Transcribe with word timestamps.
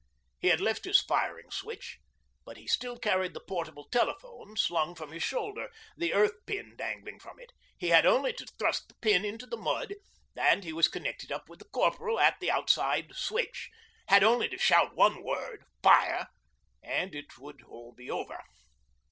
He 0.39 0.47
had 0.47 0.59
left 0.59 0.85
his 0.85 0.99
firing 0.99 1.51
switch, 1.51 1.99
but 2.43 2.57
he 2.57 2.65
still 2.65 2.97
carried 2.97 3.35
the 3.35 3.39
portable 3.47 3.87
telephone 3.91 4.57
slung 4.57 4.95
from 4.95 5.11
his 5.11 5.21
shoulder, 5.21 5.69
the 5.95 6.11
earth 6.11 6.43
pin 6.47 6.73
dangling 6.75 7.19
from 7.19 7.39
it. 7.39 7.51
He 7.77 7.89
had 7.89 8.03
only 8.03 8.33
to 8.33 8.47
thrust 8.57 8.87
the 8.87 8.95
pin 8.95 9.23
into 9.23 9.45
the 9.45 9.57
mud 9.57 9.93
and 10.35 10.63
he 10.63 10.73
was 10.73 10.87
connected 10.87 11.31
up 11.31 11.47
with 11.49 11.59
the 11.59 11.65
Corporal 11.69 12.19
at 12.19 12.39
the 12.39 12.49
outside 12.49 13.15
switch, 13.15 13.69
had 14.07 14.23
only 14.23 14.49
to 14.49 14.57
shout 14.57 14.95
one 14.95 15.21
word, 15.23 15.65
'Fire!' 15.83 16.29
and 16.81 17.13
it 17.13 17.37
would 17.37 17.61
all 17.61 17.93
be 17.93 18.09
over. 18.09 18.43